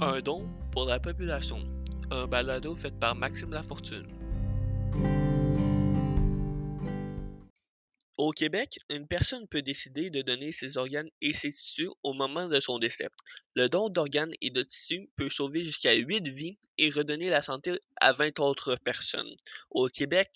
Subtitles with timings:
[0.00, 1.58] Un don pour la population.
[2.10, 4.08] Un balado fait par Maxime Lafortune.
[8.18, 12.48] Au Québec, une personne peut décider de donner ses organes et ses tissus au moment
[12.48, 13.08] de son décès.
[13.54, 17.78] Le don d'organes et de tissus peut sauver jusqu'à 8 vies et redonner la santé
[18.00, 19.36] à 20 autres personnes.
[19.70, 20.28] Au Québec,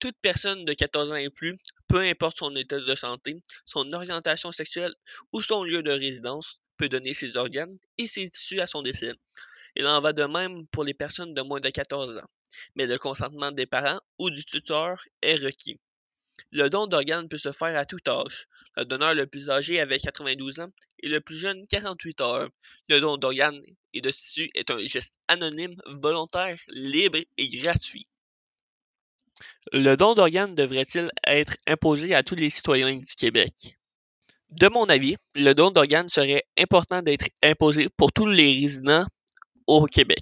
[0.00, 4.50] toute personne de 14 ans et plus, peu importe son état de santé, son orientation
[4.50, 4.94] sexuelle
[5.32, 9.12] ou son lieu de résidence, peut donner ses organes et ses tissus à son décès.
[9.76, 12.30] Il en va de même pour les personnes de moins de 14 ans,
[12.74, 15.78] mais le consentement des parents ou du tuteur est requis.
[16.50, 18.46] Le don d'organes peut se faire à tout âge.
[18.76, 22.50] Le donneur le plus âgé avait 92 ans et le plus jeune 48 heures.
[22.88, 23.62] Le don d'organes
[23.94, 28.06] et de tissus est un geste anonyme, volontaire, libre et gratuit.
[29.72, 33.78] Le don d'organes devrait-il être imposé à tous les citoyens du Québec?
[34.50, 39.04] De mon avis, le don d'organes serait important d'être imposé pour tous les résidents
[39.66, 40.18] au Québec.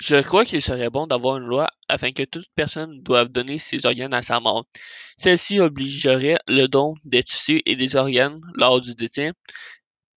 [0.00, 3.84] Je crois qu'il serait bon d'avoir une loi afin que toute personne doive donner ses
[3.84, 4.64] organes à sa mort.
[5.16, 9.32] Celle-ci obligerait le don des tissus et des organes lors du décès,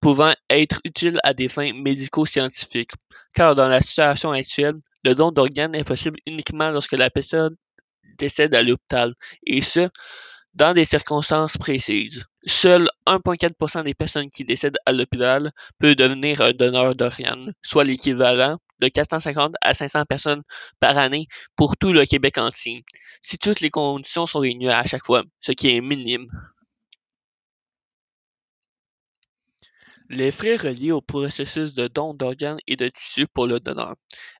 [0.00, 2.92] pouvant être utile à des fins médico-scientifiques,
[3.34, 7.56] car dans la situation actuelle, le don d'organes est possible uniquement lorsque la personne
[8.18, 9.14] décède à l'hôpital,
[9.46, 9.88] et ce,
[10.54, 12.26] dans des circonstances précises.
[12.46, 18.58] Seul 1,4% des personnes qui décèdent à l'hôpital peut devenir un donneur d'organes, soit l'équivalent
[18.82, 20.42] de 450 à 500 personnes
[20.80, 22.84] par année pour tout le Québec entier,
[23.22, 26.28] si toutes les conditions sont réunies à chaque fois, ce qui est minime.
[30.10, 33.94] Les frais reliés au processus de don d'organes et de tissus pour le donneur.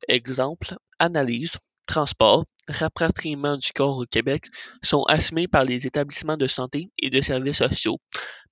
[0.08, 1.52] Exemple, analyse,
[1.86, 4.44] transport, rapatriement du corps au Québec
[4.82, 7.98] sont assumés par les établissements de santé et de services sociaux,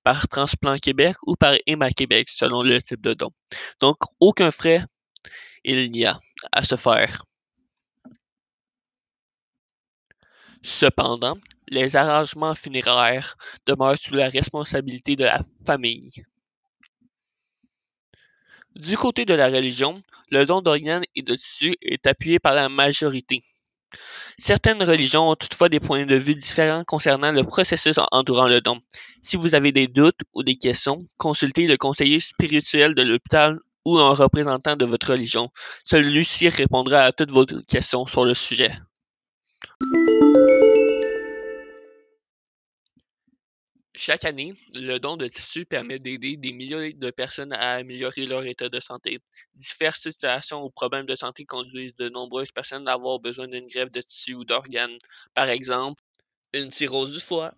[0.03, 3.29] par Transplant Québec ou par Emma Québec selon le type de don.
[3.79, 4.83] Donc, aucun frais
[5.63, 6.19] il n'y a
[6.51, 7.23] à se faire.
[10.63, 11.37] Cependant,
[11.69, 13.35] les arrangements funéraires
[13.65, 16.11] demeurent sous la responsabilité de la famille.
[18.75, 22.69] Du côté de la religion, le don d'organes et de tissus est appuyé par la
[22.69, 23.41] majorité.
[24.37, 28.79] Certaines religions ont toutefois des points de vue différents concernant le processus entourant le don.
[29.21, 33.97] Si vous avez des doutes ou des questions, consultez le conseiller spirituel de l'hôpital ou
[33.97, 35.49] un représentant de votre religion.
[35.83, 38.71] Celui-ci répondra à toutes vos questions sur le sujet.
[43.93, 48.43] Chaque année, le don de tissu permet d'aider des milliers de personnes à améliorer leur
[48.45, 49.19] état de santé.
[49.53, 53.91] Diverses situations ou problèmes de santé conduisent de nombreuses personnes à avoir besoin d'une greffe
[53.91, 54.97] de tissu ou d'organes.
[55.33, 56.01] Par exemple,
[56.53, 57.53] une cirrhose du foie.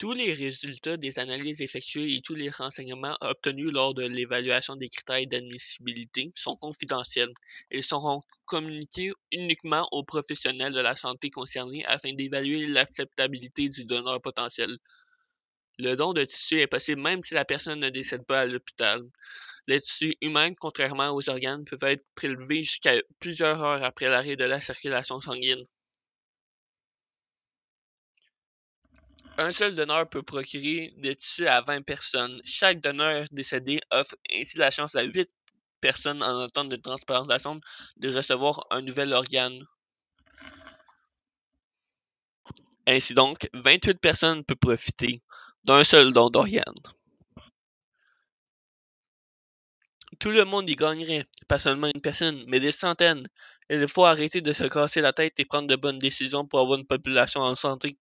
[0.00, 4.88] Tous les résultats des analyses effectuées et tous les renseignements obtenus lors de l'évaluation des
[4.88, 7.34] critères d'admissibilité sont confidentiels
[7.70, 14.22] et seront communiqués uniquement aux professionnels de la santé concernés afin d'évaluer l'acceptabilité du donneur
[14.22, 14.74] potentiel.
[15.78, 19.02] Le don de tissu est possible même si la personne ne décède pas à l'hôpital.
[19.66, 24.44] Les tissus humains, contrairement aux organes, peuvent être prélevés jusqu'à plusieurs heures après l'arrêt de
[24.44, 25.62] la circulation sanguine.
[29.42, 32.42] Un seul donneur peut procurer des tissus à 20 personnes.
[32.44, 35.30] Chaque donneur décédé offre ainsi la chance à 8
[35.80, 37.58] personnes en attente de transplantation
[37.96, 39.64] de recevoir un nouvel organe.
[42.86, 45.22] Ainsi donc, 28 personnes peuvent profiter
[45.64, 46.82] d'un seul don d'organe.
[50.18, 53.26] Tout le monde y gagnerait, pas seulement une personne, mais des centaines.
[53.70, 56.78] Il faut arrêter de se casser la tête et prendre de bonnes décisions pour avoir
[56.78, 57.96] une population en santé.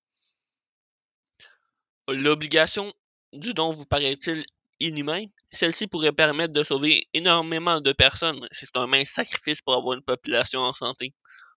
[2.07, 2.93] L'obligation
[3.33, 4.45] du don vous paraît-il
[4.79, 5.25] inhumain?
[5.51, 8.47] Celle-ci pourrait permettre de sauver énormément de personnes.
[8.51, 11.13] C'est un mince sacrifice pour avoir une population en santé.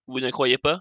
[0.06, 0.80] Vous ne croyez pas?